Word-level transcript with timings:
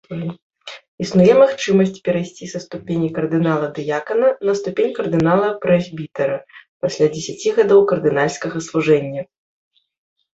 Існуе 1.03 1.33
магчымасць 1.41 1.99
перайсці 2.07 2.45
са 2.53 2.59
ступені 2.63 3.09
кардынала-дыякана 3.17 4.27
на 4.49 4.55
ступень 4.61 4.95
кардынала-прэзбітэра 4.99 6.37
пасля 6.87 7.05
дзесяці 7.17 7.49
гадоў 7.59 7.85
кардынальскага 7.93 8.57
служэння. 8.69 9.21